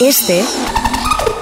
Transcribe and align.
Este 0.00 0.44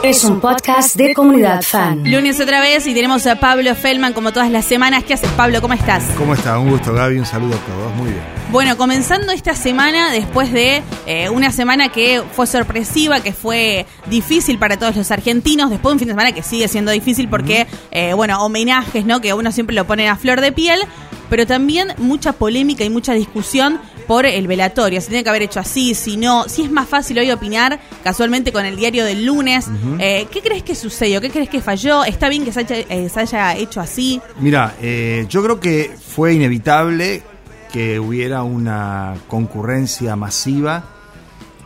es 0.03 0.25
un 0.25 0.41
podcast 0.41 0.97
de 0.97 1.13
comunidad 1.13 1.61
fan. 1.61 2.11
Lunes 2.11 2.41
otra 2.41 2.63
vez 2.63 2.87
y 2.87 2.95
tenemos 2.95 3.27
a 3.27 3.37
Pablo 3.37 3.75
Feldman 3.75 4.15
como 4.15 4.33
todas 4.33 4.51
las 4.51 4.65
semanas. 4.65 5.05
¿Qué 5.05 5.13
haces, 5.13 5.29
Pablo? 5.33 5.61
¿Cómo 5.61 5.75
estás? 5.75 6.05
¿Cómo 6.17 6.33
estás? 6.33 6.59
Un 6.59 6.71
gusto, 6.71 6.95
Gaby. 6.95 7.19
Un 7.19 7.27
saludo 7.27 7.55
a 7.55 7.59
todos. 7.59 7.95
Muy 7.97 8.13
bien. 8.13 8.23
Bueno, 8.51 8.77
comenzando 8.77 9.33
esta 9.33 9.55
semana, 9.55 10.11
después 10.11 10.53
de 10.53 10.83
eh, 11.07 11.29
una 11.29 11.51
semana 11.51 11.91
que 11.91 12.23
fue 12.33 12.47
sorpresiva, 12.47 13.21
que 13.21 13.33
fue 13.33 13.85
difícil 14.07 14.59
para 14.59 14.79
todos 14.79 14.97
los 14.97 15.11
argentinos, 15.11 15.69
después 15.69 15.91
de 15.91 15.95
un 15.95 15.99
fin 15.99 16.09
de 16.09 16.15
semana 16.15 16.33
que 16.33 16.43
sigue 16.43 16.69
siendo 16.69 16.93
difícil 16.93 17.29
porque, 17.29 17.67
eh, 17.91 18.15
bueno, 18.15 18.43
homenajes, 18.43 19.05
¿no? 19.05 19.21
Que 19.21 19.35
uno 19.35 19.51
siempre 19.51 19.75
lo 19.75 19.87
pone 19.87 20.09
a 20.09 20.17
flor 20.17 20.41
de 20.41 20.53
piel, 20.53 20.81
pero 21.29 21.47
también 21.47 21.95
mucha 21.99 22.33
polémica 22.33 22.85
y 22.85 22.91
mucha 22.91 23.15
discusión 23.15 23.81
por 24.07 24.27
el 24.27 24.47
velatorio. 24.47 25.01
Se 25.01 25.09
tiene 25.09 25.25
que 25.25 25.31
haber 25.31 25.43
hecho 25.43 25.61
así, 25.61 25.95
si 25.95 26.17
no, 26.17 26.49
si 26.49 26.63
es 26.63 26.71
más 26.71 26.89
fácil 26.89 27.19
hoy 27.19 27.31
opinar 27.31 27.81
casualmente 28.05 28.53
con 28.53 28.65
el 28.65 28.77
diario 28.77 29.05
del 29.05 29.25
lunes. 29.25 29.67
Eh, 29.99 30.27
¿Qué 30.31 30.41
crees 30.41 30.63
que 30.63 30.75
sucedió? 30.75 31.21
¿Qué 31.21 31.31
crees 31.31 31.49
que 31.49 31.61
falló? 31.61 32.05
¿Está 32.05 32.29
bien 32.29 32.45
que 32.45 32.53
se 32.53 32.61
haya, 32.61 32.77
eh, 32.77 33.09
se 33.09 33.21
haya 33.21 33.57
hecho 33.57 33.81
así? 33.81 34.21
Mira, 34.41 34.77
eh, 34.81 35.27
yo 35.29 35.43
creo 35.43 35.61
que 35.61 35.91
fue 36.01 36.35
inevitable 36.35 37.23
que 37.73 37.99
hubiera 37.99 38.43
una 38.43 39.15
concurrencia 39.29 40.17
masiva, 40.17 40.85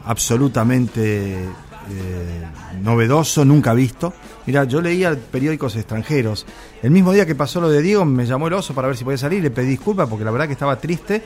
absolutamente 0.04 1.48
novedoso, 2.82 3.44
nunca 3.44 3.74
visto. 3.74 4.14
Mira, 4.50 4.64
yo 4.64 4.80
leía 4.80 5.16
periódicos 5.30 5.76
extranjeros. 5.76 6.44
El 6.82 6.90
mismo 6.90 7.12
día 7.12 7.24
que 7.24 7.36
pasó 7.36 7.60
lo 7.60 7.70
de 7.70 7.80
Diego, 7.82 8.04
me 8.04 8.26
llamó 8.26 8.48
el 8.48 8.54
oso 8.54 8.74
para 8.74 8.88
ver 8.88 8.96
si 8.96 9.04
podía 9.04 9.16
salir. 9.16 9.40
Le 9.40 9.52
pedí 9.52 9.68
disculpas 9.68 10.08
porque 10.08 10.24
la 10.24 10.32
verdad 10.32 10.48
que 10.48 10.54
estaba 10.54 10.74
triste 10.74 11.22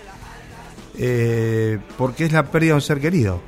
eh, 0.98 1.78
porque 1.97 2.27
es 2.27 2.33
la 2.33 2.45
pérdida 2.45 2.73
de 2.73 2.74
un 2.74 2.80
ser 2.83 3.00
querido. 3.00 3.41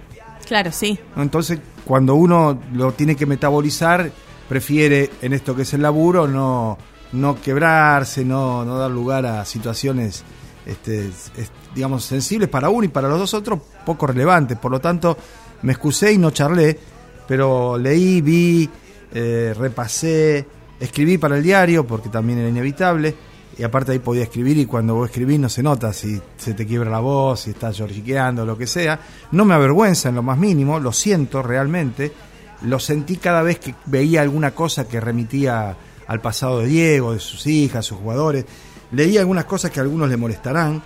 Claro, 0.46 0.72
sí. 0.72 0.98
Entonces, 1.14 1.58
cuando 1.84 2.14
uno 2.14 2.58
lo 2.72 2.92
tiene 2.92 3.16
que 3.16 3.26
metabolizar, 3.26 4.10
prefiere 4.48 5.10
en 5.20 5.34
esto 5.34 5.54
que 5.54 5.60
es 5.60 5.74
el 5.74 5.82
laburo 5.82 6.26
no, 6.26 6.78
no 7.12 7.38
quebrarse, 7.38 8.24
no, 8.24 8.64
no 8.64 8.78
dar 8.78 8.90
lugar 8.90 9.26
a 9.26 9.44
situaciones, 9.44 10.24
este, 10.64 11.10
digamos, 11.74 12.02
sensibles 12.02 12.48
para 12.48 12.70
uno 12.70 12.86
y 12.86 12.88
para 12.88 13.08
los 13.08 13.18
dos 13.18 13.34
otros, 13.34 13.60
poco 13.84 14.06
relevantes. 14.06 14.56
Por 14.56 14.70
lo 14.70 14.80
tanto, 14.80 15.18
me 15.60 15.72
excusé 15.72 16.14
y 16.14 16.16
no 16.16 16.30
charlé, 16.30 16.78
pero 17.28 17.76
leí, 17.76 18.22
vi, 18.22 18.70
eh, 19.12 19.54
repasé, 19.56 20.46
escribí 20.80 21.18
para 21.18 21.36
el 21.36 21.42
diario, 21.42 21.86
porque 21.86 22.08
también 22.08 22.38
era 22.38 22.48
inevitable 22.48 23.14
y 23.58 23.62
aparte 23.62 23.92
ahí 23.92 24.00
podía 24.00 24.24
escribir 24.24 24.58
y 24.58 24.66
cuando 24.66 24.94
vos 24.94 25.08
escribís 25.08 25.40
no 25.40 25.48
se 25.48 25.62
nota 25.62 25.92
si 25.92 26.20
se 26.36 26.52
te 26.52 26.66
quiebra 26.66 26.90
la 26.90 27.00
voz, 27.00 27.40
si 27.40 27.50
estás 27.50 27.78
lloriqueando, 27.78 28.44
lo 28.44 28.58
que 28.58 28.66
sea. 28.66 29.00
No 29.32 29.46
me 29.46 29.54
avergüenza 29.54 30.10
en 30.10 30.16
lo 30.16 30.22
más 30.22 30.36
mínimo, 30.36 30.78
lo 30.78 30.92
siento 30.92 31.42
realmente. 31.42 32.12
Lo 32.62 32.78
sentí 32.78 33.16
cada 33.16 33.42
vez 33.42 33.58
que 33.58 33.74
veía 33.86 34.20
alguna 34.20 34.50
cosa 34.50 34.86
que 34.86 35.00
remitía 35.00 35.74
al 36.06 36.20
pasado 36.20 36.60
de 36.60 36.66
Diego, 36.66 37.14
de 37.14 37.20
sus 37.20 37.46
hijas, 37.46 37.86
sus 37.86 37.98
jugadores. 37.98 38.44
Leí 38.92 39.16
algunas 39.16 39.46
cosas 39.46 39.70
que 39.70 39.80
a 39.80 39.82
algunos 39.82 40.10
le 40.10 40.18
molestarán. 40.18 40.82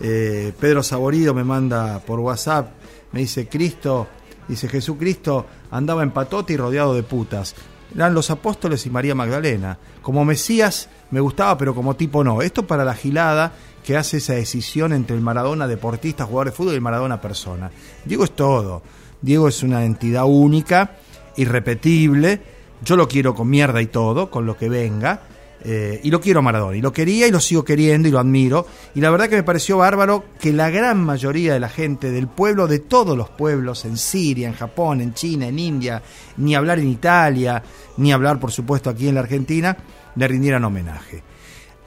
Eh, 0.00 0.52
Pedro 0.58 0.82
Saborido 0.82 1.34
me 1.34 1.44
manda 1.44 2.00
por 2.00 2.18
WhatsApp, 2.18 2.72
me 3.12 3.20
dice, 3.20 3.46
Cristo, 3.46 4.08
dice 4.52 4.68
Jesucristo 4.68 5.46
andaba 5.70 6.02
en 6.02 6.10
patote 6.10 6.52
y 6.52 6.56
rodeado 6.56 6.94
de 6.94 7.02
putas 7.02 7.54
eran 7.94 8.14
los 8.14 8.30
apóstoles 8.30 8.86
y 8.86 8.90
María 8.90 9.14
Magdalena. 9.14 9.78
Como 10.00 10.24
Mesías 10.24 10.88
me 11.10 11.20
gustaba, 11.20 11.58
pero 11.58 11.74
como 11.74 11.94
tipo 11.94 12.24
no. 12.24 12.42
Esto 12.42 12.66
para 12.66 12.84
la 12.84 12.94
gilada 12.94 13.52
que 13.84 13.96
hace 13.96 14.18
esa 14.18 14.34
decisión 14.34 14.92
entre 14.92 15.16
el 15.16 15.22
Maradona 15.22 15.66
deportista, 15.66 16.24
jugador 16.24 16.46
de 16.46 16.56
fútbol 16.56 16.72
y 16.72 16.76
el 16.76 16.82
Maradona 16.82 17.20
persona. 17.20 17.70
Diego 18.04 18.24
es 18.24 18.32
todo. 18.32 18.82
Diego 19.20 19.48
es 19.48 19.62
una 19.62 19.84
entidad 19.84 20.24
única, 20.24 20.96
irrepetible. 21.36 22.40
Yo 22.84 22.96
lo 22.96 23.08
quiero 23.08 23.34
con 23.34 23.48
mierda 23.48 23.80
y 23.82 23.86
todo, 23.86 24.30
con 24.30 24.46
lo 24.46 24.56
que 24.56 24.68
venga. 24.68 25.22
Eh, 25.64 26.00
y 26.02 26.10
lo 26.10 26.20
quiero 26.20 26.40
a 26.40 26.42
Maradona, 26.42 26.76
y 26.76 26.80
lo 26.80 26.92
quería 26.92 27.28
y 27.28 27.30
lo 27.30 27.40
sigo 27.40 27.64
queriendo 27.64 28.08
y 28.08 28.10
lo 28.10 28.18
admiro. 28.18 28.66
Y 28.94 29.00
la 29.00 29.10
verdad 29.10 29.28
que 29.28 29.36
me 29.36 29.42
pareció 29.42 29.78
bárbaro 29.78 30.24
que 30.40 30.52
la 30.52 30.70
gran 30.70 31.02
mayoría 31.02 31.52
de 31.52 31.60
la 31.60 31.68
gente 31.68 32.10
del 32.10 32.26
pueblo, 32.26 32.66
de 32.66 32.80
todos 32.80 33.16
los 33.16 33.30
pueblos, 33.30 33.84
en 33.84 33.96
Siria, 33.96 34.48
en 34.48 34.54
Japón, 34.54 35.00
en 35.00 35.14
China, 35.14 35.46
en 35.46 35.58
India, 35.58 36.02
ni 36.38 36.54
hablar 36.54 36.78
en 36.78 36.88
Italia, 36.88 37.62
ni 37.96 38.12
hablar 38.12 38.40
por 38.40 38.50
supuesto 38.50 38.90
aquí 38.90 39.08
en 39.08 39.14
la 39.14 39.20
Argentina, 39.20 39.76
le 40.16 40.28
rindieran 40.28 40.64
homenaje. 40.64 41.22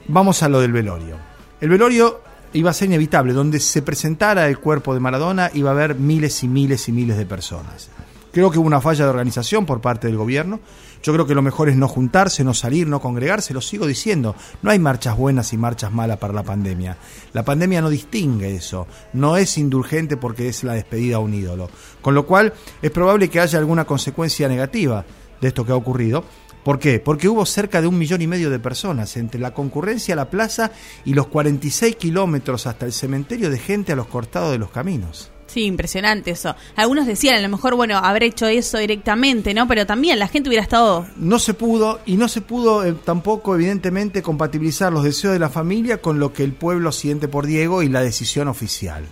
Vamos 0.08 0.42
a 0.42 0.48
lo 0.48 0.60
del 0.60 0.72
velorio. 0.72 1.16
El 1.60 1.68
velorio 1.68 2.20
iba 2.52 2.70
a 2.70 2.74
ser 2.74 2.88
inevitable, 2.88 3.32
donde 3.32 3.60
se 3.60 3.82
presentara 3.82 4.48
el 4.48 4.58
cuerpo 4.58 4.94
de 4.94 5.00
Maradona 5.00 5.50
iba 5.52 5.70
a 5.70 5.74
haber 5.74 5.96
miles 5.96 6.42
y 6.42 6.48
miles 6.48 6.88
y 6.88 6.92
miles 6.92 7.18
de 7.18 7.26
personas. 7.26 7.90
Creo 8.36 8.50
que 8.50 8.58
hubo 8.58 8.66
una 8.66 8.82
falla 8.82 9.04
de 9.04 9.08
organización 9.08 9.64
por 9.64 9.80
parte 9.80 10.08
del 10.08 10.18
gobierno. 10.18 10.60
Yo 11.02 11.14
creo 11.14 11.26
que 11.26 11.34
lo 11.34 11.40
mejor 11.40 11.70
es 11.70 11.76
no 11.78 11.88
juntarse, 11.88 12.44
no 12.44 12.52
salir, 12.52 12.86
no 12.86 13.00
congregarse, 13.00 13.54
lo 13.54 13.62
sigo 13.62 13.86
diciendo. 13.86 14.36
No 14.60 14.70
hay 14.70 14.78
marchas 14.78 15.16
buenas 15.16 15.54
y 15.54 15.56
marchas 15.56 15.90
malas 15.90 16.18
para 16.18 16.34
la 16.34 16.42
pandemia. 16.42 16.98
La 17.32 17.46
pandemia 17.46 17.80
no 17.80 17.88
distingue 17.88 18.54
eso. 18.54 18.88
No 19.14 19.38
es 19.38 19.56
indulgente 19.56 20.18
porque 20.18 20.50
es 20.50 20.64
la 20.64 20.74
despedida 20.74 21.16
a 21.16 21.20
un 21.20 21.32
ídolo. 21.32 21.70
Con 22.02 22.14
lo 22.14 22.26
cual 22.26 22.52
es 22.82 22.90
probable 22.90 23.30
que 23.30 23.40
haya 23.40 23.58
alguna 23.58 23.86
consecuencia 23.86 24.48
negativa 24.48 25.06
de 25.40 25.48
esto 25.48 25.64
que 25.64 25.72
ha 25.72 25.76
ocurrido. 25.76 26.22
¿Por 26.62 26.78
qué? 26.78 27.00
Porque 27.00 27.30
hubo 27.30 27.46
cerca 27.46 27.80
de 27.80 27.86
un 27.86 27.96
millón 27.96 28.20
y 28.20 28.26
medio 28.26 28.50
de 28.50 28.58
personas 28.58 29.16
entre 29.16 29.40
la 29.40 29.54
concurrencia 29.54 30.12
a 30.12 30.16
la 30.16 30.28
plaza 30.28 30.72
y 31.06 31.14
los 31.14 31.28
46 31.28 31.96
kilómetros 31.96 32.66
hasta 32.66 32.84
el 32.84 32.92
cementerio 32.92 33.48
de 33.48 33.58
gente 33.58 33.94
a 33.94 33.96
los 33.96 34.08
cortados 34.08 34.52
de 34.52 34.58
los 34.58 34.68
caminos. 34.68 35.32
Sí, 35.46 35.64
impresionante 35.64 36.32
eso. 36.32 36.54
Algunos 36.74 37.06
decían, 37.06 37.36
a 37.36 37.40
lo 37.40 37.48
mejor, 37.48 37.76
bueno, 37.76 37.98
haber 37.98 38.24
hecho 38.24 38.46
eso 38.46 38.78
directamente, 38.78 39.54
¿no? 39.54 39.68
Pero 39.68 39.86
también 39.86 40.18
la 40.18 40.28
gente 40.28 40.48
hubiera 40.48 40.62
estado... 40.62 41.06
No 41.16 41.38
se 41.38 41.54
pudo, 41.54 42.00
y 42.04 42.16
no 42.16 42.28
se 42.28 42.40
pudo 42.40 42.84
eh, 42.84 42.94
tampoco, 43.04 43.54
evidentemente, 43.54 44.22
compatibilizar 44.22 44.92
los 44.92 45.04
deseos 45.04 45.32
de 45.32 45.38
la 45.38 45.48
familia 45.48 45.98
con 45.98 46.18
lo 46.18 46.32
que 46.32 46.42
el 46.42 46.52
pueblo 46.52 46.90
siente 46.90 47.28
por 47.28 47.46
Diego 47.46 47.82
y 47.82 47.88
la 47.88 48.02
decisión 48.02 48.48
oficial. 48.48 49.04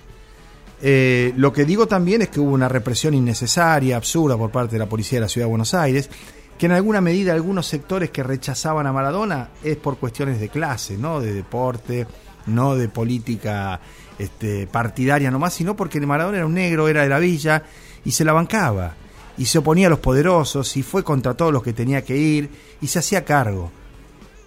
Eh, 0.83 1.33
lo 1.37 1.53
que 1.53 1.65
digo 1.65 1.87
también 1.87 2.23
es 2.23 2.29
que 2.29 2.41
hubo 2.41 2.53
una 2.53 2.69
represión 2.69 3.15
innecesaria, 3.15 3.97
absurda 3.97 4.37
por 4.37 4.51
parte 4.51 4.73
de 4.73 4.81
la 4.81 4.89
policía 4.89 5.19
de 5.19 5.23
la 5.23 5.29
Ciudad 5.29 5.47
de 5.47 5.51
Buenos 5.51 5.73
Aires, 5.73 6.11
que 6.59 6.67
en 6.67 6.73
alguna 6.73 7.01
medida 7.01 7.33
algunos 7.33 7.67
sectores 7.67 8.11
que 8.11 8.23
rechazaban 8.23 8.87
a 8.87 8.93
Maradona 8.93 9.51
es 9.63 9.77
por 9.77 9.99
cuestiones 9.99 10.41
de 10.41 10.49
clase, 10.49 10.99
no 10.99 11.21
de 11.21 11.33
deporte, 11.33 12.07
no 12.47 12.77
de 12.77 12.89
política 12.89 13.81
este, 14.19 14.67
partidaria 14.67 15.31
nomás, 15.31 15.55
sino 15.55 15.77
porque 15.77 16.01
Maradona 16.01 16.39
era 16.39 16.47
un 16.47 16.55
negro, 16.55 16.89
era 16.89 17.03
de 17.03 17.09
la 17.09 17.19
villa 17.19 17.65
y 18.05 18.13
se 18.13 18.25
la 18.25 18.33
bancaba 18.33 18.95
y 19.37 19.47
se 19.47 19.59
oponía 19.59 19.89
a 19.89 19.91
los 19.91 19.99
poderosos 19.99 20.77
y 20.77 20.83
fue 20.83 21.03
contra 21.03 21.35
todos 21.35 21.53
los 21.53 21.63
que 21.63 21.73
tenía 21.73 22.05
que 22.05 22.17
ir 22.17 22.51
y 22.81 22.87
se 22.87 23.01
hacía 23.01 23.25
cargo. 23.25 23.71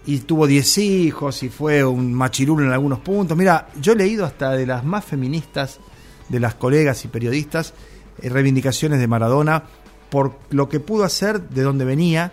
Y 0.05 0.19
tuvo 0.19 0.47
10 0.47 0.77
hijos 0.77 1.43
y 1.43 1.49
fue 1.49 1.83
un 1.83 2.13
machirulo 2.13 2.65
en 2.65 2.71
algunos 2.71 2.99
puntos. 2.99 3.37
Mira, 3.37 3.67
yo 3.81 3.91
he 3.91 3.95
leído 3.95 4.25
hasta 4.25 4.51
de 4.51 4.65
las 4.65 4.85
más 4.85 5.03
feministas, 5.03 5.79
de 6.29 6.39
las 6.39 6.55
colegas 6.55 7.03
y 7.03 7.09
periodistas, 7.09 7.73
eh, 8.21 8.29
reivindicaciones 8.29 8.99
de 8.99 9.07
Maradona 9.07 9.63
por 10.09 10.39
lo 10.51 10.69
que 10.69 10.79
pudo 10.79 11.03
hacer, 11.03 11.49
de 11.49 11.63
dónde 11.63 11.83
venía 11.83 12.31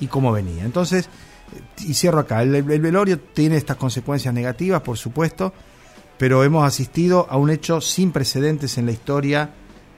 y 0.00 0.06
cómo 0.06 0.32
venía. 0.32 0.64
Entonces, 0.64 1.10
eh, 1.54 1.82
y 1.86 1.92
cierro 1.92 2.20
acá, 2.20 2.42
el 2.42 2.62
velorio 2.62 3.20
tiene 3.20 3.58
estas 3.58 3.76
consecuencias 3.76 4.32
negativas, 4.32 4.80
por 4.80 4.96
supuesto, 4.96 5.52
pero 6.20 6.44
hemos 6.44 6.66
asistido 6.66 7.26
a 7.30 7.38
un 7.38 7.48
hecho 7.48 7.80
sin 7.80 8.12
precedentes 8.12 8.76
en 8.76 8.84
la 8.84 8.92
historia 8.92 9.54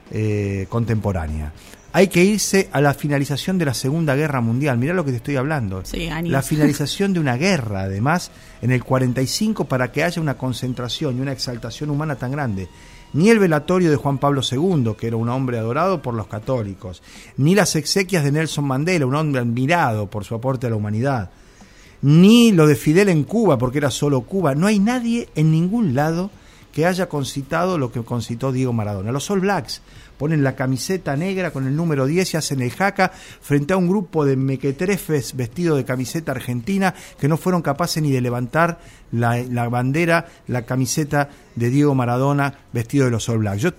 eh, 0.09 0.67
contemporánea. 0.69 1.51
Hay 1.91 2.07
que 2.07 2.23
irse 2.23 2.69
a 2.71 2.79
la 2.79 2.93
finalización 2.93 3.57
de 3.57 3.65
la 3.65 3.73
Segunda 3.73 4.15
Guerra 4.15 4.39
Mundial. 4.39 4.77
Mirá 4.77 4.93
lo 4.93 5.03
que 5.03 5.11
te 5.11 5.17
estoy 5.17 5.35
hablando. 5.35 5.83
la 6.23 6.41
finalización 6.41 7.11
de 7.11 7.19
una 7.19 7.35
guerra, 7.35 7.81
además, 7.81 8.31
en 8.61 8.71
el 8.71 8.85
45 8.85 9.65
para 9.65 9.91
que 9.91 10.05
haya 10.05 10.21
una 10.21 10.37
concentración 10.37 11.17
y 11.17 11.19
una 11.19 11.33
exaltación 11.33 11.89
humana 11.89 12.15
tan 12.15 12.31
grande. 12.31 12.69
Ni 13.11 13.29
el 13.29 13.39
velatorio 13.39 13.91
de 13.91 13.97
Juan 13.97 14.17
Pablo 14.17 14.39
II, 14.49 14.93
que 14.97 15.07
era 15.07 15.17
un 15.17 15.27
hombre 15.27 15.57
adorado 15.57 16.01
por 16.01 16.13
los 16.13 16.27
católicos, 16.27 17.03
ni 17.35 17.53
las 17.53 17.75
exequias 17.75 18.23
de 18.23 18.31
Nelson 18.31 18.63
Mandela, 18.63 19.05
un 19.05 19.15
hombre 19.15 19.41
admirado 19.41 20.09
por 20.09 20.23
su 20.23 20.35
aporte 20.35 20.67
a 20.67 20.69
la 20.69 20.77
humanidad, 20.77 21.31
ni 22.03 22.51
lo 22.51 22.67
de 22.67 22.75
Fidel 22.75 23.09
en 23.09 23.23
Cuba, 23.23 23.57
porque 23.57 23.79
era 23.79 23.89
solo 23.89 24.21
Cuba. 24.21 24.53
No 24.53 24.67
hay 24.67 24.77
nadie 24.77 25.29
en 25.35 25.51
ningún 25.51 25.95
lado 25.95 26.29
que 26.73 26.85
haya 26.85 27.07
concitado 27.07 27.77
lo 27.77 27.91
que 27.91 28.03
concitó 28.03 28.51
Diego 28.51 28.73
Maradona. 28.73 29.11
Los 29.11 29.29
All 29.31 29.39
Blacks 29.39 29.81
ponen 30.17 30.43
la 30.43 30.55
camiseta 30.55 31.15
negra 31.15 31.51
con 31.51 31.65
el 31.65 31.75
número 31.75 32.05
10 32.05 32.33
y 32.33 32.37
hacen 32.37 32.61
el 32.61 32.71
jaca 32.71 33.11
frente 33.41 33.73
a 33.73 33.77
un 33.77 33.87
grupo 33.87 34.25
de 34.25 34.35
mequetrefes 34.35 35.35
vestidos 35.35 35.77
de 35.77 35.85
camiseta 35.85 36.31
argentina 36.31 36.93
que 37.19 37.27
no 37.27 37.37
fueron 37.37 37.61
capaces 37.61 38.01
ni 38.01 38.11
de 38.11 38.21
levantar 38.21 38.79
la, 39.11 39.69
bandera, 39.69 40.27
la 40.47 40.63
camiseta 40.63 41.29
de 41.55 41.69
Diego 41.69 41.95
Maradona 41.95 42.53
vestido 42.73 43.05
de 43.05 43.11
los 43.11 43.29
All 43.29 43.37
Blacks. 43.37 43.61
Yo 43.61 43.69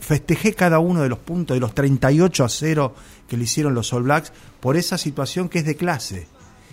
festejé 0.00 0.54
cada 0.54 0.78
uno 0.78 1.02
de 1.02 1.10
los 1.10 1.18
puntos, 1.18 1.54
de 1.54 1.60
los 1.60 1.74
38 1.74 2.44
a 2.44 2.48
0 2.48 2.94
que 3.28 3.36
le 3.36 3.44
hicieron 3.44 3.74
los 3.74 3.92
All 3.92 4.02
Blacks 4.02 4.32
por 4.58 4.76
esa 4.76 4.98
situación 4.98 5.48
que 5.48 5.60
es 5.60 5.64
de 5.64 5.76
clase 5.76 6.26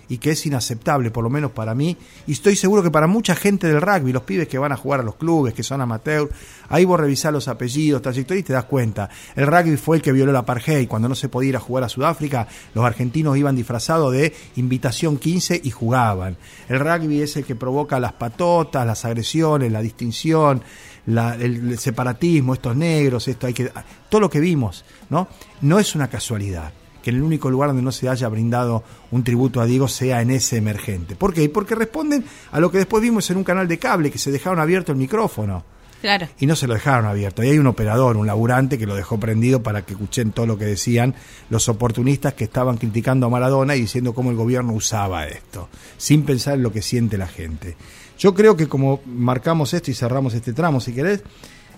y 0.10 0.18
que 0.18 0.32
es 0.32 0.46
inaceptable, 0.46 1.12
por 1.12 1.24
lo 1.24 1.30
menos 1.30 1.52
para 1.52 1.76
mí, 1.76 1.96
y 2.28 2.34
estoy 2.34 2.56
seguro 2.56 2.84
que 2.84 2.92
para 2.92 3.08
mucha 3.08 3.36
gente 3.36 3.68
del 3.68 3.82
rugby, 3.82 4.12
los 4.12 4.24
pibes 4.24 4.48
que 4.48 4.58
van 4.58 4.72
a 4.72 4.78
jugar 4.78 5.00
a 5.00 5.04
los 5.04 5.16
clubes, 5.16 5.54
que 5.54 5.64
son 5.64 5.82
amateur, 5.82 6.30
ahí 6.68 6.84
vos 6.84 7.00
revisás 7.00 7.32
los 7.32 7.48
apellidos, 7.48 8.02
trayectorias 8.02 8.44
y 8.44 8.48
te 8.48 8.54
das 8.54 8.66
cuenta. 8.66 9.10
El 9.36 9.48
rugby 9.48 9.78
fue 9.78 9.98
el 9.98 10.02
que 10.02 10.12
violó 10.12 10.32
la 10.32 10.40
apartheid, 10.40 10.88
cuando 10.88 11.08
no 11.08 11.16
se 11.16 11.30
podía 11.30 11.50
ir 11.50 11.56
a 11.56 11.60
jugar 11.60 11.84
a 11.84 11.90
Sudáfrica, 11.90 12.48
los 12.74 12.84
argentinos 12.84 13.38
iban 13.38 13.56
disfrazados 13.56 14.12
de 14.12 14.34
invitación 14.56 15.18
15 15.18 15.62
y 15.64 15.70
jugaban. 15.70 16.38
El 16.68 16.80
rugby 16.80 17.22
es 17.22 17.38
el 17.38 17.46
que 17.46 17.56
provoca 17.56 18.00
las 18.00 18.14
patotas, 18.14 18.86
las 18.86 19.06
agresiones, 19.06 19.72
la 19.72 19.82
distinción, 19.82 20.62
el, 21.06 21.78
separatismo, 21.78 22.54
estos 22.54 22.76
negros, 22.76 23.28
esto 23.28 23.48
hay 23.48 23.54
que 23.54 23.72
todo 24.10 24.22
lo 24.22 24.30
que 24.30 24.40
vimos, 24.40 24.86
¿no? 25.10 25.28
No 25.62 25.80
es 25.80 25.96
una 25.96 26.08
casualidad 26.08 26.72
que 27.02 27.10
en 27.10 27.18
el 27.18 27.24
único 27.24 27.50
lugar 27.50 27.70
donde 27.70 27.84
no 27.84 27.92
se 27.92 28.10
haya 28.10 28.28
brindado 28.28 28.84
un 29.12 29.24
tributo 29.24 29.62
a 29.62 29.66
Diego 29.66 29.88
sea 29.88 30.22
en 30.22 30.32
ese 30.32 30.58
emergente. 30.58 31.16
¿Por 31.16 31.34
qué? 31.34 31.48
Porque 31.50 31.76
responden 31.76 32.24
a 32.52 32.60
lo 32.60 32.72
que 32.72 32.80
después 32.80 33.02
vimos 33.02 33.30
en 33.30 33.38
un 33.38 33.44
canal 33.44 33.68
de 33.68 33.78
cable, 33.78 34.12
que 34.12 34.18
se 34.18 34.32
dejaron 34.32 34.60
abierto 34.60 34.92
el 34.92 34.98
micrófono. 34.98 35.64
Claro. 36.02 36.28
Y 36.40 36.46
no 36.46 36.56
se 36.56 36.66
lo 36.66 36.76
dejaron 36.76 37.06
abierto. 37.06 37.44
Y 37.44 37.50
hay 37.50 37.58
un 37.58 37.68
operador, 37.68 38.16
un 38.16 38.26
laburante 38.26 38.78
que 38.78 38.86
lo 38.86 38.96
dejó 38.96 39.20
prendido 39.20 39.62
para 39.62 39.82
que 39.82 39.94
escuchen 39.94 40.32
todo 40.32 40.46
lo 40.46 40.58
que 40.58 40.66
decían 40.66 41.14
los 41.50 41.68
oportunistas 41.68 42.34
que 42.34 42.46
estaban 42.46 42.78
criticando 42.78 43.26
a 43.26 43.30
Maradona 43.30 43.76
y 43.76 43.82
diciendo 43.82 44.14
cómo 44.14 44.30
el 44.30 44.38
gobierno 44.38 44.74
usaba 44.74 45.28
esto, 45.28 45.68
sin 45.98 46.24
pensar 46.24 46.56
en 46.56 46.64
lo 46.64 46.72
que 46.72 46.82
siente 46.82 47.18
la 47.18 47.28
gente. 47.28 47.76
Yo 48.18 48.34
creo 48.34 48.56
que 48.56 48.68
como 48.68 49.02
marcamos 49.06 49.74
esto 49.74 49.92
y 49.92 49.94
cerramos 49.94 50.34
este 50.34 50.54
tramo, 50.54 50.80
si 50.80 50.94
querés, 50.94 51.24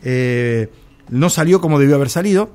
eh, 0.04 0.70
no 1.10 1.30
salió 1.30 1.60
como 1.60 1.80
debió 1.80 1.96
haber 1.96 2.10
salido, 2.10 2.52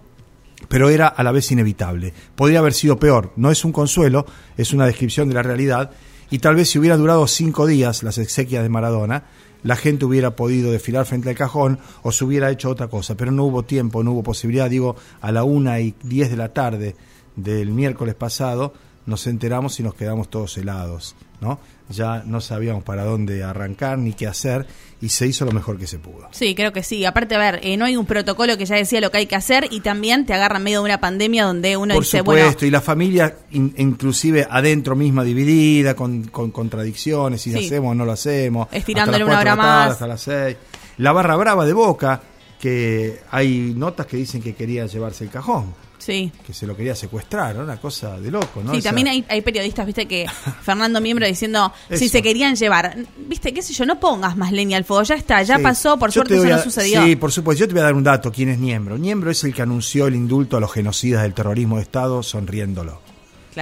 pero 0.69 0.89
era 0.89 1.09
a 1.09 1.23
la 1.23 1.33
vez 1.33 1.51
inevitable. 1.53 2.13
Podría 2.35 2.61
haber 2.61 2.75
sido 2.75 2.99
peor. 2.99 3.33
No 3.37 3.51
es 3.51 3.65
un 3.65 3.73
consuelo, 3.73 4.27
es 4.57 4.73
una 4.73 4.87
descripción 4.87 5.29
de 5.29 5.35
la 5.35 5.43
realidad. 5.43 5.91
Y 6.31 6.39
tal 6.39 6.57
vez 6.57 6.71
si 6.71 6.79
hubiera 6.79 6.97
durado 6.97 7.27
cinco 7.27 7.67
días 7.67 8.03
las 8.03 8.19
exequias 8.19 8.63
de 8.63 8.69
Maradona, 8.69 9.25
la 9.63 9.77
gente 9.77 10.05
hubiera 10.05 10.37
podido 10.37 10.71
desfilar 10.71 11.07
frente 11.07 11.29
al 11.29 11.37
cajón 11.37 11.79
o 12.03 12.13
se 12.13 12.25
hubiera 12.25 12.51
hecho 12.51 12.71
otra 12.71 12.89
cosa. 12.89 13.17
Pero 13.17 13.33
no 13.33 13.45
hubo 13.45 13.65
tiempo, 13.65 14.03
no 14.03 14.13
hubo 14.13 14.23
posibilidad. 14.23 14.71
Digo, 14.71 14.97
a 15.21 15.33
la 15.33 15.45
una 15.45 15.81
y 15.81 15.95
diez 16.03 16.31
de 16.31 16.37
la 16.37 16.53
tarde 16.53 16.97
del 17.37 17.71
miércoles 17.71 18.15
pasado 18.15 18.73
nos 19.07 19.27
enteramos 19.27 19.79
y 19.79 19.83
nos 19.83 19.95
quedamos 19.95 20.29
todos 20.29 20.57
helados. 20.59 21.15
¿No? 21.41 21.59
Ya 21.89 22.23
no 22.27 22.41
sabíamos 22.41 22.83
para 22.83 23.05
dónde 23.05 23.45
arrancar 23.45 23.99
ni 23.99 24.13
qué 24.13 24.27
hacer 24.27 24.67
y 25.01 25.11
se 25.11 25.27
hizo 25.27 25.45
lo 25.45 25.53
mejor 25.53 25.79
que 25.79 25.87
se 25.87 25.99
pudo. 25.99 26.29
Sí, 26.33 26.55
creo 26.55 26.73
que 26.73 26.83
sí. 26.83 27.05
Aparte, 27.05 27.37
a 27.37 27.39
ver, 27.39 27.61
eh, 27.63 27.77
no 27.77 27.85
hay 27.85 27.97
un 27.97 28.07
protocolo 28.07 28.57
que 28.57 28.65
ya 28.65 28.77
decía 28.77 29.01
lo 29.01 29.11
que 29.11 29.19
hay 29.19 29.27
que 29.27 29.37
hacer 29.37 29.69
y 29.71 29.81
también 29.81 30.27
te 30.27 30.33
agarra 30.33 30.57
en 30.57 30.65
medio 30.65 30.81
de 30.81 30.87
una 30.87 30.99
pandemia 30.99 31.45
donde 31.45 31.77
uno 31.77 31.95
Por 31.95 32.03
dice, 32.03 32.19
supuesto, 32.19 32.67
y 32.67 32.71
la 32.71 32.81
familia 32.81 33.37
inclusive 33.51 34.47
adentro 34.51 34.97
misma 34.97 35.23
dividida, 35.23 35.95
con, 35.95 36.25
contradicciones, 36.25 37.43
si 37.43 37.53
lo 37.53 37.61
hacemos 37.61 37.93
o 37.93 37.95
no 37.95 38.05
lo 38.05 38.13
hacemos. 38.13 38.69
Estirándole 38.73 39.25
una 39.25 39.39
hora 39.39 39.57
más. 39.57 39.93
Hasta 39.93 40.07
las 40.07 40.21
seis. 40.23 40.57
La 40.99 41.13
barra 41.13 41.37
brava 41.37 41.67
de 41.67 41.73
Boca, 41.73 42.21
que 42.59 43.21
hay 43.31 43.75
notas 43.77 44.07
que 44.07 44.17
dicen 44.17 44.43
que 44.43 44.55
quería 44.55 44.87
llevarse 44.87 45.25
el 45.25 45.31
cajón. 45.31 45.86
Sí. 46.07 46.31
Que 46.47 46.55
se 46.55 46.69
lo 46.69 46.77
quería 46.77 46.95
secuestrar, 46.95 47.59
una 47.59 47.79
cosa 47.79 48.21
de 48.21 48.31
loco, 48.31 48.63
¿no? 48.63 48.73
Sí, 48.73 48.81
también 48.81 49.09
hay, 49.09 49.41
periodistas, 49.43 49.85
viste, 49.85 50.07
que 50.07 50.27
Fernando 50.63 51.01
Miembro 51.01 51.27
diciendo 51.27 51.73
si 51.91 52.09
se 52.09 52.23
querían 52.23 52.55
llevar. 52.55 52.97
Viste, 53.27 53.53
qué 53.53 53.61
sé 53.61 53.73
yo, 53.73 53.85
no 53.85 53.99
pongas 53.99 54.37
más 54.37 54.53
leña 54.53 54.77
al 54.77 54.85
fuego, 54.85 55.03
ya 55.03 55.17
está, 55.17 55.43
ya 55.43 55.59
pasó, 55.59 55.99
por 55.99 56.13
suerte 56.13 56.37
eso 56.37 56.47
no 56.47 56.63
sucedió. 56.63 57.03
Sí, 57.03 57.17
por 57.17 57.33
supuesto, 57.33 57.65
yo 57.65 57.67
te 57.67 57.75
voy 57.75 57.81
a 57.81 57.85
dar 57.87 57.95
un 57.95 58.05
dato, 58.05 58.31
¿quién 58.31 58.51
es 58.51 58.59
Niembro? 58.61 58.97
Niembro 58.97 59.33
es 59.33 59.43
el 59.43 59.53
que 59.53 59.63
anunció 59.63 60.07
el 60.07 60.15
indulto 60.15 60.57
a 60.57 60.61
los 60.61 60.73
genocidas 60.73 61.23
del 61.23 61.35
terrorismo 61.35 61.77
de 61.77 61.83
Estado 61.83 62.23
sonriéndolo. 62.23 63.01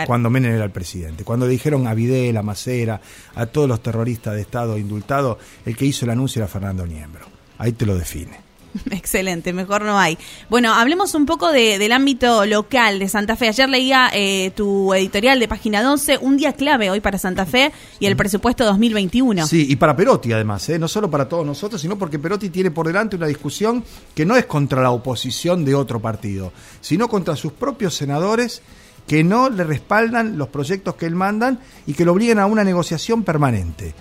Cuando 0.06 0.28
Menem 0.28 0.52
era 0.52 0.64
el 0.64 0.70
presidente. 0.70 1.24
Cuando 1.24 1.46
dijeron 1.46 1.86
a 1.86 1.94
Videla, 1.94 2.40
a 2.40 2.42
Macera, 2.42 3.00
a 3.36 3.46
todos 3.46 3.68
los 3.68 3.80
terroristas 3.82 4.34
de 4.34 4.42
Estado 4.42 4.76
indultados, 4.76 5.38
el 5.64 5.76
que 5.76 5.86
hizo 5.86 6.04
el 6.04 6.10
anuncio 6.10 6.40
era 6.40 6.48
Fernando 6.48 6.84
Niembro. 6.84 7.24
Ahí 7.56 7.72
te 7.72 7.86
lo 7.86 7.96
define. 7.96 8.38
Excelente, 8.90 9.52
mejor 9.52 9.82
no 9.82 9.98
hay. 9.98 10.18
Bueno, 10.50 10.72
hablemos 10.74 11.14
un 11.14 11.26
poco 11.26 11.52
del 11.52 11.92
ámbito 11.92 12.44
local 12.46 12.98
de 12.98 13.08
Santa 13.08 13.36
Fe. 13.36 13.48
Ayer 13.48 13.68
leía 13.68 14.10
eh, 14.12 14.52
tu 14.54 14.92
editorial 14.94 15.38
de 15.38 15.48
página 15.48 15.82
12, 15.82 16.18
un 16.18 16.36
día 16.36 16.52
clave 16.52 16.90
hoy 16.90 17.00
para 17.00 17.18
Santa 17.18 17.46
Fe 17.46 17.72
y 18.00 18.06
el 18.06 18.16
presupuesto 18.16 18.64
2021. 18.64 19.46
Sí, 19.46 19.66
y 19.68 19.76
para 19.76 19.96
Perotti 19.96 20.32
además, 20.32 20.68
¿eh? 20.68 20.78
no 20.78 20.88
solo 20.88 21.10
para 21.10 21.28
todos 21.28 21.46
nosotros, 21.46 21.80
sino 21.80 21.98
porque 21.98 22.18
Perotti 22.18 22.50
tiene 22.50 22.70
por 22.70 22.86
delante 22.86 23.16
una 23.16 23.26
discusión 23.26 23.84
que 24.14 24.26
no 24.26 24.36
es 24.36 24.46
contra 24.46 24.82
la 24.82 24.90
oposición 24.90 25.64
de 25.64 25.74
otro 25.74 26.00
partido, 26.00 26.52
sino 26.80 27.08
contra 27.08 27.36
sus 27.36 27.52
propios 27.52 27.94
senadores 27.94 28.62
que 29.06 29.22
no 29.22 29.50
le 29.50 29.64
respaldan 29.64 30.38
los 30.38 30.48
proyectos 30.48 30.94
que 30.94 31.06
él 31.06 31.14
mandan 31.14 31.60
y 31.86 31.92
que 31.92 32.04
lo 32.04 32.12
obliguen 32.12 32.38
a 32.38 32.46
una 32.46 32.64
negociación 32.64 33.22
permanente. 33.22 33.94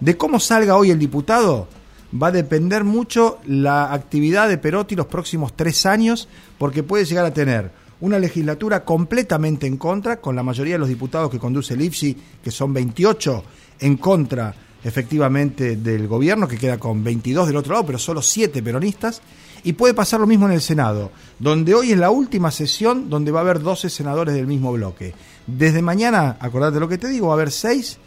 De 0.00 0.16
cómo 0.16 0.40
salga 0.40 0.76
hoy 0.76 0.90
el 0.90 0.98
diputado, 0.98 1.68
va 2.12 2.28
a 2.28 2.32
depender 2.32 2.84
mucho 2.84 3.38
la 3.46 3.92
actividad 3.92 4.48
de 4.48 4.58
Perotti 4.58 4.96
los 4.96 5.06
próximos 5.06 5.54
tres 5.54 5.86
años, 5.86 6.28
porque 6.58 6.82
puede 6.82 7.04
llegar 7.04 7.26
a 7.26 7.34
tener 7.34 7.70
una 8.00 8.18
legislatura 8.18 8.84
completamente 8.84 9.66
en 9.66 9.76
contra, 9.76 10.20
con 10.20 10.36
la 10.36 10.42
mayoría 10.42 10.74
de 10.74 10.78
los 10.78 10.88
diputados 10.88 11.30
que 11.30 11.38
conduce 11.38 11.74
el 11.74 11.82
IFSI, 11.82 12.16
que 12.42 12.50
son 12.50 12.72
28, 12.72 13.44
en 13.80 13.96
contra 13.96 14.54
efectivamente 14.84 15.76
del 15.76 16.06
gobierno, 16.06 16.46
que 16.46 16.56
queda 16.56 16.78
con 16.78 17.02
22 17.02 17.48
del 17.48 17.56
otro 17.56 17.72
lado, 17.72 17.86
pero 17.86 17.98
solo 17.98 18.22
7 18.22 18.62
peronistas, 18.62 19.20
y 19.64 19.72
puede 19.72 19.94
pasar 19.94 20.20
lo 20.20 20.26
mismo 20.26 20.46
en 20.46 20.52
el 20.52 20.60
Senado, 20.60 21.10
donde 21.38 21.74
hoy 21.74 21.90
es 21.90 21.98
la 21.98 22.10
última 22.10 22.50
sesión 22.52 23.10
donde 23.10 23.32
va 23.32 23.40
a 23.40 23.42
haber 23.42 23.60
12 23.60 23.90
senadores 23.90 24.34
del 24.34 24.46
mismo 24.46 24.72
bloque. 24.72 25.14
Desde 25.46 25.82
mañana, 25.82 26.36
acordate 26.40 26.78
lo 26.78 26.88
que 26.88 26.98
te 26.98 27.08
digo, 27.08 27.26
va 27.26 27.32
a 27.32 27.36
haber 27.36 27.50
6 27.50 27.98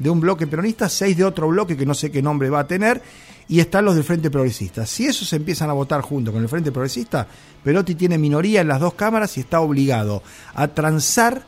de 0.00 0.10
un 0.10 0.20
bloque 0.20 0.46
peronista, 0.46 0.88
6 0.88 1.16
de 1.16 1.24
otro 1.24 1.48
bloque 1.48 1.76
que 1.76 1.86
no 1.86 1.94
sé 1.94 2.10
qué 2.10 2.22
nombre 2.22 2.50
va 2.50 2.60
a 2.60 2.66
tener, 2.66 3.02
y 3.48 3.60
están 3.60 3.84
los 3.84 3.94
del 3.94 4.04
Frente 4.04 4.30
Progresista. 4.30 4.86
Si 4.86 5.06
esos 5.06 5.32
empiezan 5.32 5.70
a 5.70 5.74
votar 5.74 6.00
junto 6.00 6.32
con 6.32 6.42
el 6.42 6.48
Frente 6.48 6.72
Progresista, 6.72 7.26
Perotti 7.62 7.94
tiene 7.94 8.18
minoría 8.18 8.60
en 8.60 8.68
las 8.68 8.80
dos 8.80 8.94
cámaras 8.94 9.36
y 9.36 9.40
está 9.40 9.60
obligado 9.60 10.22
a 10.54 10.68
transar 10.68 11.44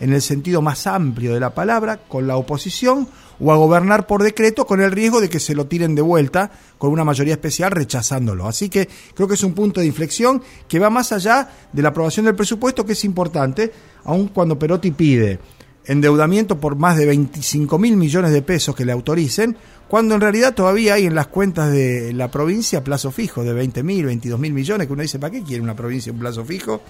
en 0.00 0.12
el 0.12 0.22
sentido 0.22 0.62
más 0.62 0.86
amplio 0.86 1.34
de 1.34 1.40
la 1.40 1.54
palabra 1.54 1.98
con 2.08 2.26
la 2.26 2.36
oposición 2.36 3.08
o 3.40 3.52
a 3.52 3.56
gobernar 3.56 4.06
por 4.06 4.22
decreto 4.22 4.66
con 4.66 4.80
el 4.80 4.92
riesgo 4.92 5.20
de 5.20 5.28
que 5.28 5.40
se 5.40 5.54
lo 5.54 5.66
tiren 5.66 5.94
de 5.94 6.02
vuelta 6.02 6.50
con 6.76 6.90
una 6.90 7.04
mayoría 7.04 7.34
especial 7.34 7.70
rechazándolo. 7.70 8.46
Así 8.46 8.68
que 8.68 8.88
creo 9.14 9.28
que 9.28 9.34
es 9.34 9.42
un 9.42 9.54
punto 9.54 9.80
de 9.80 9.86
inflexión 9.86 10.42
que 10.68 10.78
va 10.78 10.90
más 10.90 11.12
allá 11.12 11.48
de 11.72 11.82
la 11.82 11.88
aprobación 11.88 12.26
del 12.26 12.36
presupuesto, 12.36 12.84
que 12.84 12.92
es 12.92 13.04
importante, 13.04 13.72
aun 14.04 14.28
cuando 14.28 14.58
Perotti 14.58 14.90
pide 14.92 15.38
endeudamiento 15.88 16.60
por 16.60 16.76
más 16.76 16.96
de 16.96 17.06
25 17.06 17.78
mil 17.78 17.96
millones 17.96 18.30
de 18.30 18.42
pesos 18.42 18.76
que 18.76 18.84
le 18.84 18.92
autoricen, 18.92 19.56
cuando 19.88 20.14
en 20.14 20.20
realidad 20.20 20.54
todavía 20.54 20.94
hay 20.94 21.06
en 21.06 21.14
las 21.14 21.28
cuentas 21.28 21.72
de 21.72 22.12
la 22.12 22.30
provincia 22.30 22.84
plazo 22.84 23.10
fijo 23.10 23.42
de 23.42 23.54
20 23.54 23.82
mil, 23.82 24.04
22 24.04 24.38
mil 24.38 24.52
millones, 24.52 24.86
que 24.86 24.92
uno 24.92 25.02
dice, 25.02 25.18
¿para 25.18 25.32
qué 25.32 25.42
quiere 25.42 25.62
una 25.62 25.74
provincia 25.74 26.12
un 26.12 26.18
plazo 26.18 26.44
fijo? 26.44 26.82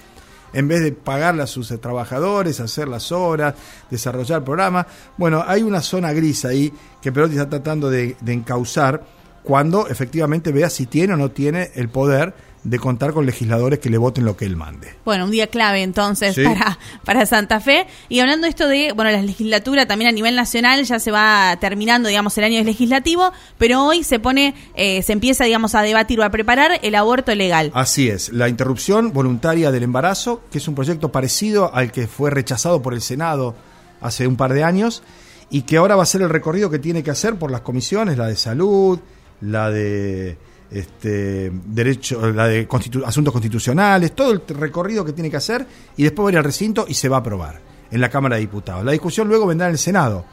En 0.52 0.66
vez 0.66 0.82
de 0.82 0.92
pagarle 0.92 1.42
a 1.42 1.46
sus 1.46 1.68
trabajadores, 1.80 2.58
hacer 2.58 2.88
las 2.88 3.12
horas, 3.12 3.54
desarrollar 3.90 4.42
programas. 4.42 4.86
Bueno, 5.16 5.44
hay 5.46 5.62
una 5.62 5.80
zona 5.80 6.12
gris 6.12 6.44
ahí 6.44 6.72
que 7.00 7.12
Perotti 7.12 7.34
está 7.34 7.48
tratando 7.48 7.90
de, 7.90 8.16
de 8.20 8.32
encauzar 8.32 9.04
cuando 9.48 9.88
efectivamente 9.88 10.52
vea 10.52 10.68
si 10.68 10.84
tiene 10.84 11.14
o 11.14 11.16
no 11.16 11.30
tiene 11.30 11.70
el 11.74 11.88
poder 11.88 12.34
de 12.64 12.78
contar 12.78 13.14
con 13.14 13.24
legisladores 13.24 13.78
que 13.78 13.88
le 13.88 13.96
voten 13.96 14.26
lo 14.26 14.36
que 14.36 14.44
él 14.44 14.56
mande. 14.56 14.94
Bueno, 15.06 15.24
un 15.24 15.30
día 15.30 15.46
clave 15.46 15.82
entonces 15.82 16.38
para, 16.38 16.78
para 17.06 17.24
Santa 17.24 17.58
Fe. 17.58 17.86
Y 18.10 18.20
hablando 18.20 18.46
esto 18.46 18.68
de, 18.68 18.92
bueno, 18.92 19.10
la 19.10 19.22
legislatura 19.22 19.86
también 19.86 20.10
a 20.10 20.12
nivel 20.12 20.36
nacional 20.36 20.84
ya 20.84 20.98
se 20.98 21.10
va 21.10 21.56
terminando, 21.62 22.10
digamos, 22.10 22.36
el 22.36 22.44
año 22.44 22.62
legislativo, 22.62 23.32
pero 23.56 23.86
hoy 23.86 24.04
se 24.04 24.18
pone, 24.18 24.54
eh, 24.74 25.02
se 25.02 25.14
empieza, 25.14 25.44
digamos, 25.44 25.74
a 25.74 25.80
debatir 25.80 26.20
o 26.20 26.24
a 26.24 26.28
preparar 26.28 26.78
el 26.82 26.94
aborto 26.94 27.34
legal. 27.34 27.70
Así 27.72 28.10
es, 28.10 28.30
la 28.30 28.50
interrupción 28.50 29.14
voluntaria 29.14 29.70
del 29.70 29.82
embarazo, 29.82 30.42
que 30.52 30.58
es 30.58 30.68
un 30.68 30.74
proyecto 30.74 31.10
parecido 31.10 31.74
al 31.74 31.90
que 31.90 32.06
fue 32.06 32.28
rechazado 32.28 32.82
por 32.82 32.92
el 32.92 33.00
Senado 33.00 33.54
hace 34.02 34.26
un 34.26 34.36
par 34.36 34.52
de 34.52 34.62
años 34.62 35.02
y 35.48 35.62
que 35.62 35.78
ahora 35.78 35.96
va 35.96 36.02
a 36.02 36.06
ser 36.06 36.20
el 36.20 36.28
recorrido 36.28 36.68
que 36.68 36.78
tiene 36.78 37.02
que 37.02 37.10
hacer 37.10 37.36
por 37.36 37.50
las 37.50 37.62
comisiones, 37.62 38.18
la 38.18 38.26
de 38.26 38.36
salud, 38.36 39.00
la 39.42 39.70
de 39.70 40.36
este, 40.70 41.50
derecho, 41.66 42.30
la 42.32 42.46
de 42.46 42.68
asuntos 43.04 43.32
constitucionales, 43.32 44.14
todo 44.14 44.32
el 44.32 44.42
recorrido 44.48 45.04
que 45.04 45.12
tiene 45.12 45.30
que 45.30 45.36
hacer 45.36 45.66
y 45.96 46.02
después 46.02 46.26
va 46.26 46.28
a 46.28 46.32
ir 46.32 46.38
al 46.38 46.44
recinto 46.44 46.84
y 46.88 46.94
se 46.94 47.08
va 47.08 47.16
a 47.16 47.20
aprobar 47.20 47.60
en 47.90 48.00
la 48.00 48.10
Cámara 48.10 48.36
de 48.36 48.40
Diputados. 48.40 48.84
La 48.84 48.92
discusión 48.92 49.28
luego 49.28 49.46
vendrá 49.46 49.66
en 49.66 49.72
el 49.72 49.78
Senado. 49.78 50.24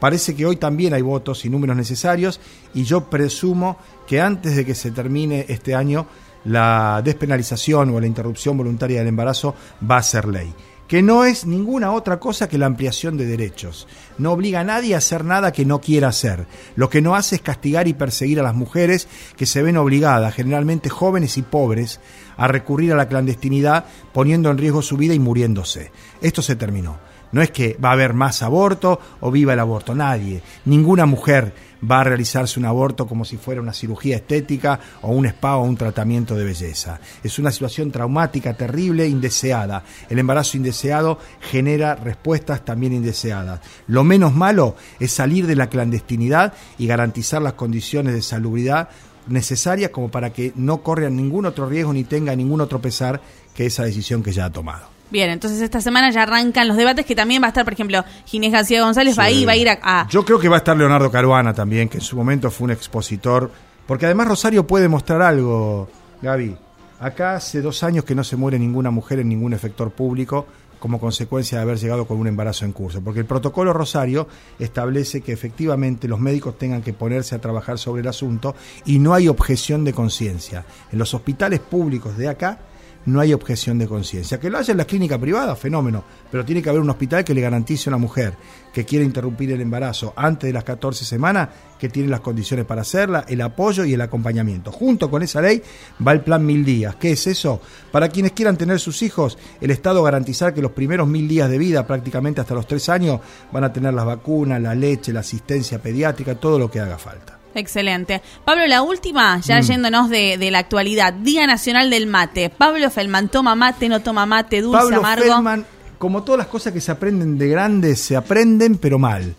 Parece 0.00 0.34
que 0.34 0.44
hoy 0.44 0.56
también 0.56 0.92
hay 0.92 1.02
votos 1.02 1.44
y 1.44 1.48
números 1.48 1.76
necesarios 1.76 2.40
y 2.74 2.84
yo 2.84 3.08
presumo 3.08 3.78
que 4.06 4.20
antes 4.20 4.56
de 4.56 4.64
que 4.64 4.74
se 4.74 4.90
termine 4.90 5.46
este 5.48 5.74
año 5.74 6.06
la 6.44 7.00
despenalización 7.02 7.94
o 7.94 8.00
la 8.00 8.06
interrupción 8.06 8.56
voluntaria 8.58 8.98
del 8.98 9.08
embarazo 9.08 9.54
va 9.88 9.98
a 9.98 10.02
ser 10.02 10.26
ley 10.26 10.52
que 10.94 11.02
no 11.02 11.24
es 11.24 11.44
ninguna 11.44 11.90
otra 11.90 12.20
cosa 12.20 12.48
que 12.48 12.56
la 12.56 12.66
ampliación 12.66 13.16
de 13.16 13.26
derechos. 13.26 13.88
No 14.16 14.30
obliga 14.30 14.60
a 14.60 14.64
nadie 14.64 14.94
a 14.94 14.98
hacer 14.98 15.24
nada 15.24 15.50
que 15.50 15.64
no 15.64 15.80
quiera 15.80 16.06
hacer. 16.06 16.46
Lo 16.76 16.88
que 16.88 17.02
no 17.02 17.16
hace 17.16 17.34
es 17.34 17.42
castigar 17.42 17.88
y 17.88 17.94
perseguir 17.94 18.38
a 18.38 18.44
las 18.44 18.54
mujeres 18.54 19.08
que 19.36 19.44
se 19.44 19.60
ven 19.64 19.76
obligadas, 19.76 20.32
generalmente 20.32 20.90
jóvenes 20.90 21.36
y 21.36 21.42
pobres, 21.42 21.98
a 22.36 22.46
recurrir 22.46 22.92
a 22.92 22.96
la 22.96 23.08
clandestinidad 23.08 23.86
poniendo 24.12 24.52
en 24.52 24.58
riesgo 24.58 24.82
su 24.82 24.96
vida 24.96 25.14
y 25.14 25.18
muriéndose. 25.18 25.90
Esto 26.22 26.42
se 26.42 26.54
terminó. 26.54 27.00
No 27.34 27.42
es 27.42 27.50
que 27.50 27.76
va 27.84 27.88
a 27.88 27.94
haber 27.94 28.14
más 28.14 28.44
aborto 28.44 29.00
o 29.20 29.28
viva 29.28 29.54
el 29.54 29.58
aborto, 29.58 29.92
nadie. 29.92 30.40
Ninguna 30.66 31.04
mujer 31.04 31.52
va 31.82 32.00
a 32.00 32.04
realizarse 32.04 32.60
un 32.60 32.64
aborto 32.64 33.08
como 33.08 33.24
si 33.24 33.36
fuera 33.38 33.60
una 33.60 33.72
cirugía 33.72 34.14
estética 34.14 34.78
o 35.02 35.10
un 35.10 35.26
spa 35.26 35.56
o 35.56 35.64
un 35.64 35.76
tratamiento 35.76 36.36
de 36.36 36.44
belleza. 36.44 37.00
Es 37.24 37.40
una 37.40 37.50
situación 37.50 37.90
traumática, 37.90 38.54
terrible, 38.54 39.08
indeseada. 39.08 39.82
El 40.08 40.20
embarazo 40.20 40.56
indeseado 40.56 41.18
genera 41.40 41.96
respuestas 41.96 42.64
también 42.64 42.92
indeseadas. 42.92 43.62
Lo 43.88 44.04
menos 44.04 44.32
malo 44.32 44.76
es 45.00 45.10
salir 45.10 45.48
de 45.48 45.56
la 45.56 45.68
clandestinidad 45.68 46.52
y 46.78 46.86
garantizar 46.86 47.42
las 47.42 47.54
condiciones 47.54 48.14
de 48.14 48.22
salubridad 48.22 48.90
necesarias 49.26 49.90
como 49.90 50.08
para 50.08 50.32
que 50.32 50.52
no 50.54 50.84
corran 50.84 51.16
ningún 51.16 51.46
otro 51.46 51.68
riesgo 51.68 51.92
ni 51.92 52.04
tenga 52.04 52.36
ningún 52.36 52.60
otro 52.60 52.80
pesar 52.80 53.20
que 53.56 53.66
esa 53.66 53.82
decisión 53.82 54.22
que 54.22 54.30
ya 54.30 54.44
ha 54.44 54.52
tomado. 54.52 54.93
Bien, 55.10 55.30
entonces 55.30 55.60
esta 55.60 55.80
semana 55.80 56.10
ya 56.10 56.22
arrancan 56.22 56.66
los 56.66 56.76
debates 56.76 57.06
que 57.06 57.14
también 57.14 57.42
va 57.42 57.46
a 57.46 57.48
estar, 57.48 57.64
por 57.64 57.72
ejemplo, 57.72 58.04
Ginés 58.26 58.52
García 58.52 58.82
González 58.82 59.18
va 59.18 59.24
ahí, 59.24 59.44
va 59.44 59.52
a 59.52 59.56
ir 59.56 59.68
a, 59.68 60.08
Yo 60.08 60.24
creo 60.24 60.38
que 60.38 60.48
va 60.48 60.56
a 60.56 60.58
estar 60.58 60.76
Leonardo 60.76 61.10
Caruana 61.10 61.52
también, 61.52 61.88
que 61.88 61.98
en 61.98 62.02
su 62.02 62.16
momento 62.16 62.50
fue 62.50 62.66
un 62.66 62.70
expositor, 62.72 63.50
porque 63.86 64.06
además 64.06 64.28
Rosario 64.28 64.66
puede 64.66 64.88
mostrar 64.88 65.22
algo, 65.22 65.88
Gaby. 66.22 66.56
Acá 67.00 67.34
hace 67.34 67.60
dos 67.60 67.82
años 67.82 68.04
que 68.04 68.14
no 68.14 68.24
se 68.24 68.36
muere 68.36 68.58
ninguna 68.58 68.90
mujer 68.90 69.18
en 69.18 69.28
ningún 69.28 69.52
efector 69.52 69.90
público 69.90 70.46
como 70.78 71.00
consecuencia 71.00 71.58
de 71.58 71.62
haber 71.62 71.78
llegado 71.78 72.06
con 72.06 72.18
un 72.18 72.26
embarazo 72.26 72.66
en 72.66 72.72
curso, 72.72 73.00
porque 73.00 73.20
el 73.20 73.26
protocolo 73.26 73.72
Rosario 73.72 74.28
establece 74.58 75.22
que 75.22 75.32
efectivamente 75.32 76.08
los 76.08 76.20
médicos 76.20 76.58
tengan 76.58 76.82
que 76.82 76.92
ponerse 76.92 77.34
a 77.34 77.40
trabajar 77.40 77.78
sobre 77.78 78.02
el 78.02 78.08
asunto 78.08 78.54
y 78.84 78.98
no 78.98 79.14
hay 79.14 79.28
objeción 79.28 79.82
de 79.84 79.94
conciencia. 79.94 80.66
En 80.92 80.98
los 80.98 81.14
hospitales 81.14 81.60
públicos 81.60 82.18
de 82.18 82.28
acá 82.28 82.58
no 83.06 83.20
hay 83.20 83.32
objeción 83.32 83.78
de 83.78 83.86
conciencia. 83.86 84.38
Que 84.38 84.50
lo 84.50 84.58
haya 84.58 84.72
en 84.72 84.78
la 84.78 84.84
clínica 84.84 85.18
privada, 85.18 85.56
fenómeno, 85.56 86.04
pero 86.30 86.44
tiene 86.44 86.62
que 86.62 86.68
haber 86.68 86.80
un 86.80 86.90
hospital 86.90 87.24
que 87.24 87.34
le 87.34 87.40
garantice 87.40 87.88
a 87.88 87.92
una 87.92 87.98
mujer 87.98 88.34
que 88.72 88.84
quiere 88.84 89.04
interrumpir 89.04 89.52
el 89.52 89.60
embarazo 89.60 90.12
antes 90.16 90.48
de 90.48 90.52
las 90.52 90.64
14 90.64 91.04
semanas, 91.04 91.48
que 91.78 91.88
tiene 91.88 92.08
las 92.08 92.20
condiciones 92.20 92.64
para 92.66 92.82
hacerla, 92.82 93.24
el 93.28 93.40
apoyo 93.40 93.84
y 93.84 93.94
el 93.94 94.00
acompañamiento. 94.00 94.72
Junto 94.72 95.10
con 95.10 95.22
esa 95.22 95.40
ley 95.40 95.62
va 96.06 96.12
el 96.12 96.22
plan 96.22 96.44
mil 96.44 96.64
días. 96.64 96.96
¿Qué 96.96 97.12
es 97.12 97.26
eso? 97.26 97.60
Para 97.92 98.08
quienes 98.08 98.32
quieran 98.32 98.56
tener 98.56 98.80
sus 98.80 99.02
hijos, 99.02 99.38
el 99.60 99.70
Estado 99.70 100.02
garantizar 100.02 100.54
que 100.54 100.62
los 100.62 100.72
primeros 100.72 101.06
mil 101.06 101.28
días 101.28 101.48
de 101.48 101.58
vida, 101.58 101.86
prácticamente 101.86 102.40
hasta 102.40 102.54
los 102.54 102.66
tres 102.66 102.88
años, 102.88 103.20
van 103.52 103.64
a 103.64 103.72
tener 103.72 103.94
las 103.94 104.06
vacunas, 104.06 104.60
la 104.60 104.74
leche, 104.74 105.12
la 105.12 105.20
asistencia 105.20 105.80
pediátrica, 105.80 106.34
todo 106.34 106.58
lo 106.58 106.70
que 106.70 106.80
haga 106.80 106.98
falta. 106.98 107.43
Excelente. 107.54 108.20
Pablo, 108.44 108.66
la 108.66 108.82
última, 108.82 109.40
ya 109.40 109.60
mm. 109.60 109.62
yéndonos 109.62 110.10
de, 110.10 110.50
la 110.50 110.58
actualidad, 110.58 111.12
Día 111.12 111.46
Nacional 111.46 111.88
del 111.90 112.06
Mate. 112.06 112.50
Pablo 112.50 112.90
Felman, 112.90 113.28
¿toma 113.28 113.54
mate, 113.54 113.88
no 113.88 114.00
toma 114.00 114.26
mate, 114.26 114.60
dulce, 114.60 114.78
Pablo 114.78 114.96
amargo? 114.96 115.24
Feldman, 115.24 115.66
como 115.98 116.22
todas 116.22 116.38
las 116.38 116.48
cosas 116.48 116.72
que 116.72 116.80
se 116.80 116.90
aprenden 116.90 117.38
de 117.38 117.48
grandes, 117.48 118.00
se 118.00 118.16
aprenden, 118.16 118.76
pero 118.78 118.98
mal. 118.98 119.34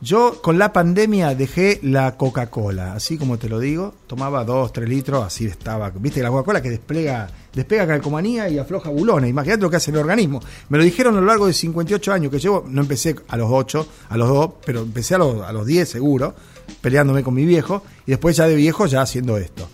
Yo 0.00 0.40
con 0.40 0.58
la 0.58 0.72
pandemia 0.72 1.34
dejé 1.34 1.80
la 1.82 2.16
Coca-Cola, 2.16 2.94
así 2.94 3.18
como 3.18 3.36
te 3.36 3.48
lo 3.48 3.58
digo, 3.58 3.94
tomaba 4.06 4.44
dos, 4.44 4.72
tres 4.72 4.88
litros, 4.88 5.24
así 5.24 5.44
estaba. 5.46 5.90
Viste 5.90 6.22
la 6.22 6.30
Coca-Cola 6.30 6.62
que 6.62 6.70
desplega, 6.70 7.28
despega 7.52 7.84
calcomanía 7.84 8.48
y 8.48 8.58
afloja 8.58 8.90
bulones. 8.90 9.28
Imagínate 9.28 9.62
lo 9.62 9.70
que 9.70 9.76
hace 9.76 9.90
el 9.90 9.96
organismo. 9.96 10.40
Me 10.68 10.78
lo 10.78 10.84
dijeron 10.84 11.16
a 11.16 11.20
lo 11.20 11.26
largo 11.26 11.48
de 11.48 11.52
58 11.52 12.12
años 12.12 12.30
que 12.30 12.38
llevo, 12.38 12.64
no 12.68 12.80
empecé 12.80 13.16
a 13.26 13.36
los 13.36 13.48
8, 13.50 13.88
a 14.08 14.16
los 14.16 14.28
2, 14.28 14.50
pero 14.64 14.82
empecé 14.82 15.16
a 15.16 15.18
los, 15.18 15.42
a 15.42 15.52
los 15.52 15.66
10 15.66 15.88
seguro 15.88 16.34
peleándome 16.80 17.22
con 17.22 17.34
mi 17.34 17.44
viejo, 17.44 17.82
y 18.06 18.12
después 18.12 18.36
ya 18.36 18.46
de 18.46 18.54
viejo 18.54 18.86
ya 18.86 19.02
haciendo 19.02 19.36
esto. 19.36 19.68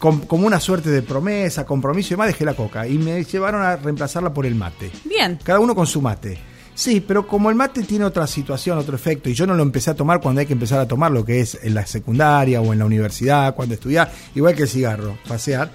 como 0.00 0.46
una 0.46 0.58
suerte 0.58 0.90
de 0.90 1.02
promesa, 1.02 1.64
compromiso 1.64 2.08
y 2.08 2.10
demás, 2.14 2.26
dejé 2.28 2.44
la 2.44 2.54
coca 2.54 2.88
y 2.88 2.98
me 2.98 3.22
llevaron 3.22 3.62
a 3.62 3.76
reemplazarla 3.76 4.34
por 4.34 4.44
el 4.44 4.54
mate. 4.54 4.90
Bien. 5.04 5.38
Cada 5.42 5.60
uno 5.60 5.74
con 5.74 5.86
su 5.86 6.02
mate. 6.02 6.38
Sí, 6.74 7.00
pero 7.00 7.26
como 7.26 7.48
el 7.48 7.56
mate 7.56 7.84
tiene 7.84 8.04
otra 8.04 8.26
situación, 8.26 8.76
otro 8.76 8.96
efecto, 8.96 9.30
y 9.30 9.34
yo 9.34 9.46
no 9.46 9.54
lo 9.54 9.62
empecé 9.62 9.90
a 9.90 9.94
tomar 9.94 10.20
cuando 10.20 10.40
hay 10.40 10.46
que 10.46 10.52
empezar 10.52 10.78
a 10.78 10.86
tomar 10.86 11.10
lo 11.10 11.24
que 11.24 11.40
es 11.40 11.58
en 11.62 11.74
la 11.74 11.86
secundaria 11.86 12.60
o 12.60 12.70
en 12.72 12.80
la 12.80 12.84
universidad, 12.84 13.54
cuando 13.54 13.74
estudiar, 13.74 14.12
igual 14.34 14.54
que 14.54 14.64
el 14.64 14.68
cigarro, 14.68 15.16
pasear, 15.26 15.70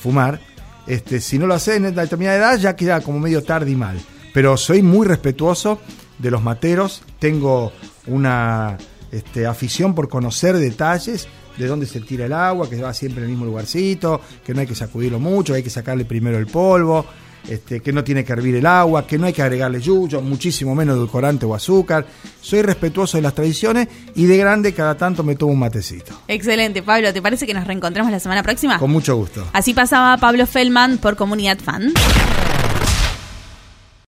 fumar, 0.00 0.40
este, 0.86 1.20
si 1.20 1.38
no 1.38 1.46
lo 1.46 1.54
haces 1.54 1.76
en 1.76 1.94
determinada 1.94 2.38
edad 2.38 2.56
ya 2.56 2.76
queda 2.76 3.00
como 3.00 3.18
medio 3.18 3.42
tarde 3.42 3.70
y 3.70 3.74
mal. 3.74 3.98
Pero 4.32 4.56
soy 4.56 4.80
muy 4.80 5.06
respetuoso 5.06 5.80
de 6.18 6.30
los 6.30 6.42
materos, 6.42 7.02
tengo 7.18 7.72
una 8.06 8.78
este, 9.12 9.46
afición 9.46 9.94
por 9.94 10.08
conocer 10.08 10.56
detalles 10.56 11.28
de 11.56 11.66
dónde 11.66 11.86
se 11.86 12.00
tira 12.00 12.26
el 12.26 12.32
agua, 12.32 12.70
que 12.70 12.80
va 12.80 12.94
siempre 12.94 13.20
en 13.20 13.24
el 13.24 13.30
mismo 13.30 13.44
lugarcito, 13.44 14.20
que 14.44 14.54
no 14.54 14.60
hay 14.60 14.66
que 14.66 14.74
sacudirlo 14.74 15.18
mucho, 15.18 15.54
hay 15.54 15.62
que 15.62 15.70
sacarle 15.70 16.04
primero 16.04 16.38
el 16.38 16.46
polvo, 16.46 17.04
este, 17.48 17.80
que 17.80 17.92
no 17.92 18.04
tiene 18.04 18.24
que 18.24 18.32
hervir 18.32 18.56
el 18.56 18.66
agua, 18.66 19.06
que 19.06 19.18
no 19.18 19.26
hay 19.26 19.32
que 19.32 19.42
agregarle 19.42 19.80
yuyo, 19.80 20.20
muchísimo 20.20 20.74
menos 20.74 20.96
edulcorante 20.96 21.46
o 21.46 21.54
azúcar. 21.54 22.06
Soy 22.40 22.62
respetuoso 22.62 23.16
de 23.16 23.22
las 23.22 23.34
tradiciones 23.34 23.88
y 24.14 24.26
de 24.26 24.36
grande 24.36 24.72
cada 24.72 24.96
tanto 24.96 25.22
me 25.22 25.34
tomo 25.34 25.52
un 25.52 25.58
matecito. 25.58 26.20
Excelente, 26.28 26.82
Pablo. 26.82 27.12
¿Te 27.12 27.22
parece 27.22 27.46
que 27.46 27.54
nos 27.54 27.66
reencontramos 27.66 28.12
la 28.12 28.20
semana 28.20 28.42
próxima? 28.42 28.78
Con 28.78 28.90
mucho 28.90 29.16
gusto. 29.16 29.46
Así 29.52 29.74
pasaba 29.74 30.16
Pablo 30.18 30.46
Feldman 30.46 30.98
por 30.98 31.16
Comunidad 31.16 31.58
Fan. 31.58 31.92